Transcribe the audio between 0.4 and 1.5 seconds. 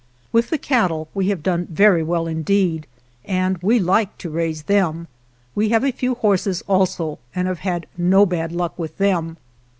the cattle we have